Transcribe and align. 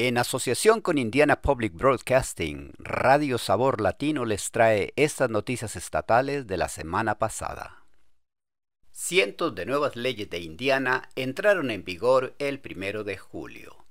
En 0.00 0.16
asociación 0.16 0.80
con 0.80 0.96
Indiana 0.96 1.42
Public 1.42 1.74
Broadcasting, 1.74 2.72
Radio 2.78 3.36
Sabor 3.36 3.80
Latino 3.80 4.24
les 4.24 4.52
trae 4.52 4.92
estas 4.94 5.28
noticias 5.28 5.74
estatales 5.74 6.46
de 6.46 6.56
la 6.56 6.68
semana 6.68 7.18
pasada. 7.18 7.82
Cientos 8.92 9.56
de 9.56 9.66
nuevas 9.66 9.96
leyes 9.96 10.30
de 10.30 10.38
Indiana 10.38 11.08
entraron 11.16 11.72
en 11.72 11.84
vigor 11.84 12.36
el 12.38 12.60
primero 12.60 13.02
de 13.02 13.18
julio. 13.18 13.86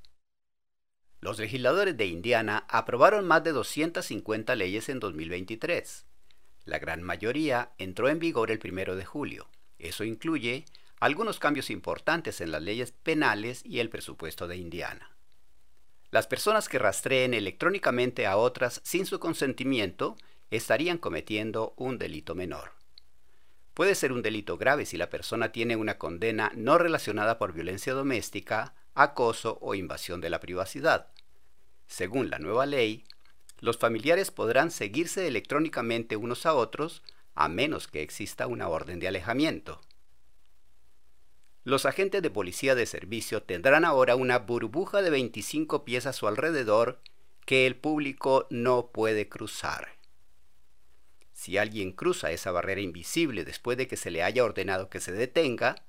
Los 1.20 1.39
legisladores 1.39 1.98
de 1.98 2.05
Indiana 2.05 2.64
aprobaron 2.70 3.28
más 3.28 3.44
de 3.44 3.52
250 3.52 4.55
leyes 4.55 4.88
en 4.88 5.02
2023. 5.02 6.05
La 6.64 6.80
gran 6.80 7.04
mayoría 7.04 7.74
entró 7.78 8.08
en 8.08 8.20
vigor 8.20 8.50
el 8.50 8.60
primero 8.60 8.96
de 8.96 9.04
julio. 9.04 9.50
Eso 9.78 10.05
incluye 10.05 10.64
algunos 11.02 11.38
cambios 11.38 11.70
importantes 11.70 12.39
en 12.39 12.54
las 12.54 12.62
leyes 12.62 12.94
penales 12.94 13.62
y 13.66 13.82
el 13.82 13.89
presupuesto 13.89 14.48
de 14.48 14.55
Indiana. 14.55 15.16
Las 16.10 16.28
personas 16.28 16.70
que 16.70 16.80
rastreen 16.80 17.34
electrónicamente 17.34 18.25
a 18.25 18.38
otras 18.38 18.82
sin 18.84 19.06
su 19.06 19.20
consentimiento 19.20 20.15
estarían 20.52 20.98
cometiendo 20.98 21.74
un 21.75 21.98
delito 21.98 22.34
menor. 22.34 22.71
Puede 23.74 23.93
ser 23.93 24.12
un 24.12 24.21
delito 24.21 24.57
grave 24.57 24.86
si 24.86 24.98
la 24.98 25.10
persona 25.10 25.51
tiene 25.51 25.75
una 25.75 25.98
condena 25.98 26.51
no 26.56 26.78
relacionada 26.78 27.38
por 27.38 27.54
violencia 27.54 27.93
doméstica, 27.93 28.74
acoso 28.96 29.60
o 29.62 29.75
invasión 29.75 30.21
de 30.21 30.29
la 30.29 30.39
privacidad. 30.39 31.07
Según 31.86 32.30
la 32.30 32.39
nueva 32.39 32.66
ley, 32.66 33.06
los 33.59 33.78
familiares 33.78 34.31
podrán 34.31 34.72
seguirse 34.72 35.28
electrónicamente 35.28 36.16
unos 36.16 36.45
a 36.45 36.53
otros 36.53 37.03
a 37.36 37.50
menos 37.50 37.88
que 37.88 38.02
exista 38.02 38.48
una 38.48 38.67
orden 38.67 39.00
de 39.00 39.09
alejamiento. 39.09 39.80
Los 41.67 41.86
agentes 41.86 42.22
de 42.22 42.30
policía 42.30 42.76
de 42.76 42.86
servicio 42.86 43.44
tendrán 43.44 43.84
ahora 43.84 44.16
una 44.16 44.39
burbuja 44.39 45.02
de 45.02 45.09
25 45.09 45.84
pies 45.84 46.06
a 46.06 46.14
su 46.14 46.26
alrededor 46.26 47.02
que 47.45 47.67
el 47.67 47.76
público 47.76 48.48
no 48.50 48.88
puede 48.94 49.28
cruzar. 49.28 49.90
Si 51.34 51.58
alguien 51.58 51.92
cruza 51.92 52.32
esa 52.32 52.52
barrera 52.52 52.80
invisible 52.80 53.44
después 53.44 53.78
de 53.78 53.90
que 53.90 53.98
se 53.98 54.12
le 54.12 54.24
haya 54.24 54.46
ordenado 54.46 54.90
que 54.90 55.02
se 55.02 55.12
detenga, 55.12 55.84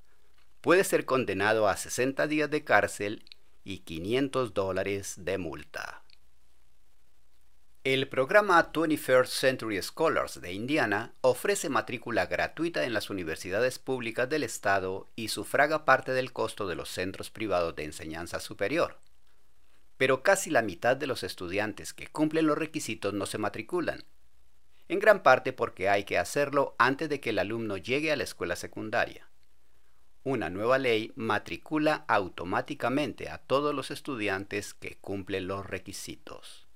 puede 0.59 0.83
ser 0.83 1.05
condenado 1.05 1.69
a 1.69 1.77
60 1.77 2.27
días 2.27 2.49
de 2.49 2.65
cárcel 2.65 3.23
y 3.63 3.77
500 3.77 4.53
dólares 4.53 5.13
de 5.19 5.37
multa. 5.37 6.03
El 7.85 8.09
programa 8.09 8.73
21st 8.73 9.27
Century 9.27 9.81
Scholars 9.81 10.41
de 10.41 10.51
Indiana 10.51 11.13
ofrece 11.21 11.69
matrícula 11.69 12.25
gratuita 12.25 12.83
en 12.83 12.93
las 12.93 13.09
universidades 13.09 13.79
públicas 13.79 14.27
del 14.27 14.43
estado 14.43 15.07
y 15.15 15.29
sufraga 15.29 15.85
parte 15.85 16.11
del 16.11 16.33
costo 16.33 16.67
de 16.67 16.75
los 16.75 16.89
centros 16.89 17.29
privados 17.29 17.77
de 17.77 17.85
enseñanza 17.85 18.41
superior. 18.41 18.97
Pero 19.95 20.23
casi 20.23 20.49
la 20.49 20.61
mitad 20.61 20.97
de 20.97 21.07
los 21.07 21.23
estudiantes 21.23 21.93
que 21.93 22.07
cumplen 22.07 22.47
los 22.47 22.57
requisitos 22.57 23.13
no 23.13 23.25
se 23.25 23.37
matriculan, 23.37 24.03
en 24.89 24.99
gran 24.99 25.23
parte 25.23 25.53
porque 25.53 25.87
hay 25.87 26.03
que 26.03 26.17
hacerlo 26.17 26.75
antes 26.79 27.07
de 27.07 27.21
que 27.21 27.29
el 27.29 27.39
alumno 27.39 27.77
llegue 27.77 28.11
a 28.11 28.17
la 28.17 28.25
escuela 28.25 28.57
secundaria. 28.57 29.29
Una 30.23 30.49
nueva 30.49 30.79
ley 30.79 31.13
matricula 31.15 32.03
automáticamente 32.09 33.29
a 33.29 33.37
todos 33.37 33.73
los 33.73 33.89
estudiantes 33.89 34.73
que 34.73 34.97
cumplen 34.97 35.47
los 35.47 35.65
requisitos. 35.65 36.68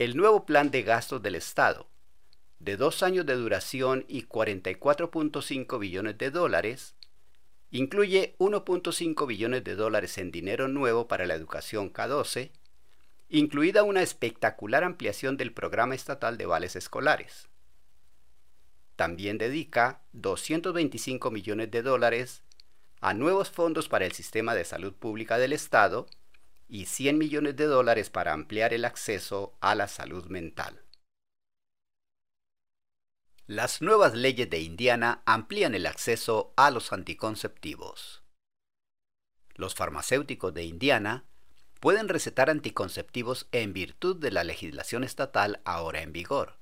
El 0.00 0.16
nuevo 0.16 0.46
plan 0.46 0.70
de 0.70 0.82
gastos 0.82 1.20
del 1.20 1.34
Estado, 1.34 1.86
de 2.58 2.78
dos 2.78 3.02
años 3.02 3.26
de 3.26 3.34
duración 3.34 4.06
y 4.08 4.22
44.5 4.22 5.78
billones 5.78 6.16
de 6.16 6.30
dólares, 6.30 6.94
incluye 7.70 8.34
1.5 8.38 9.26
billones 9.26 9.62
de 9.62 9.74
dólares 9.74 10.16
en 10.16 10.30
dinero 10.30 10.68
nuevo 10.68 11.06
para 11.06 11.26
la 11.26 11.34
educación 11.34 11.92
K12, 11.92 12.50
incluida 13.28 13.82
una 13.82 14.00
espectacular 14.00 14.84
ampliación 14.84 15.36
del 15.36 15.52
programa 15.52 15.96
estatal 15.96 16.38
de 16.38 16.46
vales 16.46 16.76
escolares. 16.76 17.50
También 18.96 19.36
dedica 19.36 20.00
225 20.14 21.30
millones 21.30 21.70
de 21.70 21.82
dólares 21.82 22.42
a 23.02 23.12
nuevos 23.12 23.50
fondos 23.50 23.90
para 23.90 24.06
el 24.06 24.12
sistema 24.12 24.54
de 24.54 24.64
salud 24.64 24.94
pública 24.94 25.36
del 25.36 25.52
Estado 25.52 26.06
y 26.70 26.86
100 26.86 27.18
millones 27.18 27.56
de 27.56 27.66
dólares 27.66 28.10
para 28.10 28.32
ampliar 28.32 28.72
el 28.72 28.84
acceso 28.84 29.56
a 29.60 29.74
la 29.74 29.88
salud 29.88 30.26
mental. 30.26 30.84
Las 33.46 33.82
nuevas 33.82 34.14
leyes 34.14 34.48
de 34.48 34.60
Indiana 34.60 35.22
amplían 35.26 35.74
el 35.74 35.86
acceso 35.86 36.54
a 36.56 36.70
los 36.70 36.92
anticonceptivos. 36.92 38.22
Los 39.56 39.74
farmacéuticos 39.74 40.54
de 40.54 40.62
Indiana 40.62 41.24
pueden 41.80 42.08
recetar 42.08 42.48
anticonceptivos 42.48 43.48
en 43.50 43.72
virtud 43.72 44.16
de 44.16 44.30
la 44.30 44.44
legislación 44.44 45.02
estatal 45.02 45.60
ahora 45.64 46.02
en 46.02 46.12
vigor. 46.12 46.60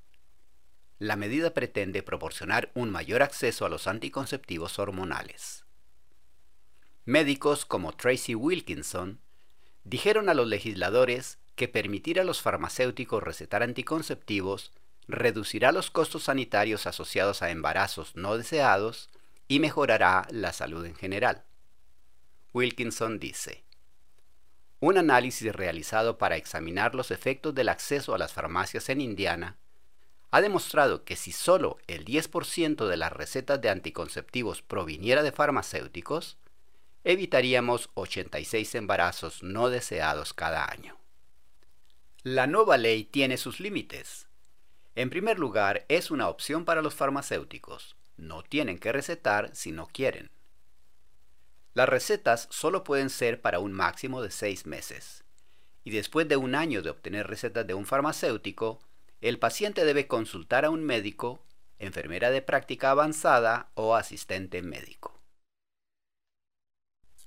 La 0.98 1.16
medida 1.16 1.52
pretende 1.52 2.02
proporcionar 2.02 2.72
un 2.74 2.90
mayor 2.90 3.22
acceso 3.22 3.66
a 3.66 3.68
los 3.68 3.86
anticonceptivos 3.86 4.78
hormonales. 4.78 5.66
Médicos 7.04 7.66
como 7.66 7.92
Tracy 7.92 8.34
Wilkinson 8.34 9.20
dijeron 9.88 10.28
a 10.28 10.34
los 10.34 10.46
legisladores 10.46 11.38
que 11.56 11.66
permitir 11.66 12.20
a 12.20 12.24
los 12.24 12.42
farmacéuticos 12.42 13.22
recetar 13.22 13.62
anticonceptivos 13.62 14.72
reducirá 15.08 15.72
los 15.72 15.90
costos 15.90 16.24
sanitarios 16.24 16.86
asociados 16.86 17.40
a 17.40 17.50
embarazos 17.50 18.14
no 18.14 18.36
deseados 18.36 19.08
y 19.48 19.60
mejorará 19.60 20.26
la 20.30 20.52
salud 20.52 20.84
en 20.84 20.94
general. 20.94 21.44
Wilkinson 22.52 23.18
dice, 23.18 23.64
un 24.80 24.98
análisis 24.98 25.50
realizado 25.54 26.18
para 26.18 26.36
examinar 26.36 26.94
los 26.94 27.10
efectos 27.10 27.54
del 27.54 27.70
acceso 27.70 28.14
a 28.14 28.18
las 28.18 28.34
farmacias 28.34 28.90
en 28.90 29.00
Indiana 29.00 29.56
ha 30.30 30.42
demostrado 30.42 31.04
que 31.04 31.16
si 31.16 31.32
solo 31.32 31.78
el 31.86 32.04
10% 32.04 32.86
de 32.86 32.96
las 32.98 33.12
recetas 33.12 33.58
de 33.62 33.70
anticonceptivos 33.70 34.60
proviniera 34.60 35.22
de 35.22 35.32
farmacéuticos, 35.32 36.36
evitaríamos 37.04 37.90
86 37.94 38.74
embarazos 38.74 39.42
no 39.42 39.70
deseados 39.70 40.34
cada 40.34 40.70
año. 40.70 40.96
La 42.22 42.46
nueva 42.46 42.76
ley 42.76 43.04
tiene 43.04 43.36
sus 43.36 43.60
límites. 43.60 44.26
En 44.94 45.08
primer 45.08 45.38
lugar, 45.38 45.86
es 45.88 46.10
una 46.10 46.28
opción 46.28 46.64
para 46.64 46.82
los 46.82 46.94
farmacéuticos. 46.94 47.96
No 48.16 48.42
tienen 48.42 48.78
que 48.78 48.92
recetar 48.92 49.54
si 49.54 49.70
no 49.70 49.86
quieren. 49.86 50.30
Las 51.74 51.88
recetas 51.88 52.48
solo 52.50 52.82
pueden 52.82 53.08
ser 53.08 53.40
para 53.40 53.60
un 53.60 53.72
máximo 53.72 54.20
de 54.20 54.32
seis 54.32 54.66
meses. 54.66 55.22
Y 55.84 55.90
después 55.90 56.28
de 56.28 56.36
un 56.36 56.56
año 56.56 56.82
de 56.82 56.90
obtener 56.90 57.28
recetas 57.28 57.66
de 57.66 57.74
un 57.74 57.86
farmacéutico, 57.86 58.80
el 59.20 59.38
paciente 59.38 59.84
debe 59.84 60.08
consultar 60.08 60.64
a 60.64 60.70
un 60.70 60.84
médico, 60.84 61.44
enfermera 61.78 62.30
de 62.30 62.42
práctica 62.42 62.90
avanzada 62.90 63.70
o 63.74 63.94
asistente 63.94 64.60
médico. 64.62 65.17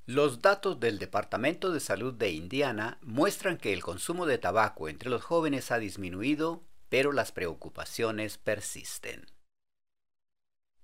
Los 0.08 0.42
datos 0.42 0.80
del 0.80 0.98
Departamento 0.98 1.72
de 1.72 1.80
Salud 1.80 2.14
de 2.14 2.32
Indiana 2.32 2.98
muestran 3.02 3.58
que 3.58 3.72
el 3.72 3.84
consumo 3.84 4.26
de 4.26 4.40
tabaco 4.40 4.90
entre 4.90 5.12
los 5.12 5.24
jóvenes 5.24 5.72
ha 5.72 5.78
disminuido, 5.78 6.64
pero 6.90 7.12
las 7.12 7.32
preocupaciones 7.32 8.40
persisten. 8.40 9.28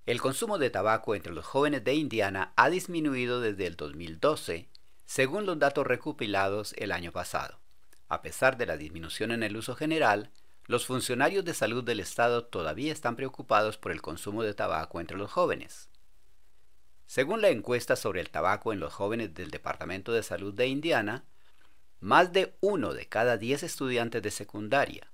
El 0.06 0.22
consumo 0.22 0.60
de 0.60 0.70
tabaco 0.70 1.16
entre 1.16 1.34
los 1.34 1.46
jóvenes 1.46 1.84
de 1.84 1.96
Indiana 1.96 2.54
ha 2.56 2.70
disminuido 2.70 3.42
desde 3.42 3.66
el 3.66 3.76
2012, 3.76 4.70
según 5.06 5.48
los 5.48 5.58
datos 5.58 5.88
recopilados 5.88 6.74
el 6.78 6.92
año 6.92 7.12
pasado. 7.12 7.60
A 8.08 8.22
pesar 8.22 8.56
de 8.56 8.68
la 8.68 8.78
disminución 8.78 9.32
en 9.32 9.42
el 9.42 9.58
uso 9.58 9.76
general, 9.76 10.30
los 10.68 10.86
funcionarios 10.86 11.44
de 11.44 11.56
salud 11.56 11.84
del 11.84 12.00
Estado 12.00 12.46
todavía 12.46 12.94
están 12.94 13.16
preocupados 13.16 13.78
por 13.78 13.92
el 13.92 14.02
consumo 14.02 14.44
de 14.44 14.54
tabaco 14.54 15.02
entre 15.02 15.18
los 15.18 15.32
jóvenes. 15.32 15.90
Según 17.08 17.42
la 17.42 17.50
encuesta 17.50 17.96
sobre 17.96 18.20
el 18.20 18.30
tabaco 18.30 18.74
en 18.74 18.82
los 18.82 18.94
jóvenes 18.94 19.34
del 19.34 19.50
Departamento 19.50 20.12
de 20.12 20.24
Salud 20.24 20.54
de 20.54 20.68
Indiana, 20.68 21.24
más 22.02 22.34
de 22.34 22.54
uno 22.60 22.94
de 22.94 23.08
cada 23.08 23.38
diez 23.38 23.64
estudiantes 23.64 24.22
de 24.22 24.30
secundaria 24.30 25.08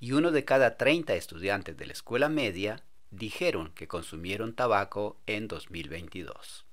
y 0.00 0.12
uno 0.12 0.32
de 0.32 0.44
cada 0.44 0.76
30 0.76 1.14
estudiantes 1.14 1.76
de 1.76 1.86
la 1.86 1.92
escuela 1.92 2.28
media 2.28 2.82
dijeron 3.10 3.72
que 3.74 3.88
consumieron 3.88 4.52
tabaco 4.54 5.16
en 5.26 5.48
2022. 5.48 6.66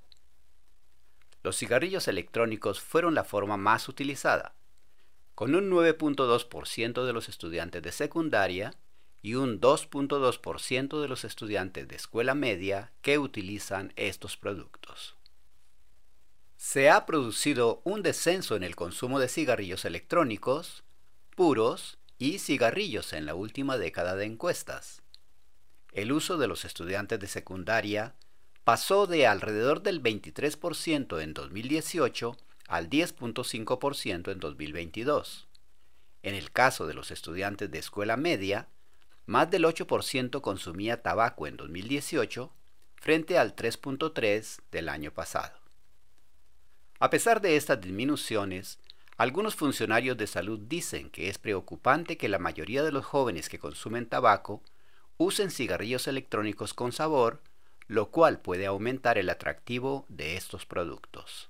Los 1.43 1.57
cigarrillos 1.57 2.07
electrónicos 2.07 2.81
fueron 2.81 3.13
la 3.13 3.23
forma 3.23 3.57
más 3.57 3.87
utilizada, 3.87 4.55
con 5.35 5.53
un 5.53 5.69
9.2% 5.69 7.05
de 7.05 7.13
los 7.13 7.29
estudiantes 7.29 7.83
de 7.83 7.91
secundaria 7.91 8.73
y 9.25 9.33
un 9.33 9.59
2.2% 9.59 11.01
de 11.01 11.07
los 11.07 11.23
estudiantes 11.23 11.87
de 11.87 11.95
escuela 11.95 12.35
media 12.35 12.91
que 13.01 13.17
utilizan 13.17 13.91
estos 13.95 14.37
productos. 14.37 15.15
Se 16.57 16.91
ha 16.91 17.07
producido 17.07 17.81
un 17.85 18.03
descenso 18.03 18.55
en 18.55 18.61
el 18.61 18.75
consumo 18.75 19.19
de 19.19 19.27
cigarrillos 19.27 19.83
electrónicos, 19.83 20.83
puros 21.35 21.97
y 22.19 22.37
cigarrillos 22.37 23.13
en 23.13 23.25
la 23.25 23.33
última 23.33 23.79
década 23.79 24.15
de 24.15 24.25
encuestas. 24.25 25.01
El 25.91 26.11
uso 26.11 26.37
de 26.37 26.47
los 26.47 26.63
estudiantes 26.63 27.19
de 27.19 27.25
secundaria 27.25 28.13
pasó 28.63 29.07
de 29.07 29.25
alrededor 29.25 29.81
del 29.81 30.03
23% 30.03 31.19
en 31.19 31.33
2018 31.33 32.37
al 32.67 32.91
10.5% 32.91 34.31
en 34.31 34.39
2022. 34.39 35.47
En 36.21 36.35
el 36.35 36.51
caso 36.51 36.85
de 36.85 36.93
los 36.93 37.09
estudiantes 37.09 37.71
de 37.71 37.79
escuela 37.79 38.17
media, 38.17 38.67
más 39.25 39.49
del 39.49 39.65
8% 39.65 40.41
consumía 40.41 41.01
tabaco 41.01 41.47
en 41.47 41.57
2018 41.57 42.51
frente 42.95 43.37
al 43.37 43.55
3.3% 43.55 44.61
del 44.71 44.89
año 44.89 45.11
pasado. 45.11 45.57
A 46.99 47.09
pesar 47.09 47.41
de 47.41 47.55
estas 47.55 47.81
disminuciones, 47.81 48.79
algunos 49.17 49.55
funcionarios 49.55 50.17
de 50.17 50.27
salud 50.27 50.59
dicen 50.59 51.09
que 51.09 51.29
es 51.29 51.37
preocupante 51.37 52.17
que 52.17 52.29
la 52.29 52.39
mayoría 52.39 52.83
de 52.83 52.91
los 52.91 53.05
jóvenes 53.05 53.49
que 53.49 53.59
consumen 53.59 54.07
tabaco 54.07 54.61
usen 55.17 55.51
cigarrillos 55.51 56.07
electrónicos 56.07 56.73
con 56.73 56.91
sabor, 56.91 57.41
lo 57.87 58.11
cual 58.11 58.39
puede 58.39 58.65
aumentar 58.65 59.17
el 59.17 59.29
atractivo 59.29 60.05
de 60.09 60.35
estos 60.35 60.65
productos. 60.65 61.49